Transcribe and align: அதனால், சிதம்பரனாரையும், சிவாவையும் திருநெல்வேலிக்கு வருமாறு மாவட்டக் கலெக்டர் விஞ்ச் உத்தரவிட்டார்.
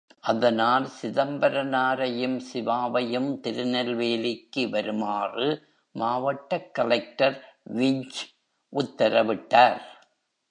அதனால், 0.23 0.87
சிதம்பரனாரையும், 1.01 2.37
சிவாவையும் 2.39 3.39
திருநெல்வேலிக்கு 3.39 4.69
வருமாறு 4.69 5.49
மாவட்டக் 5.95 6.73
கலெக்டர் 6.79 7.37
விஞ்ச் 7.73 8.21
உத்தரவிட்டார். 8.73 9.81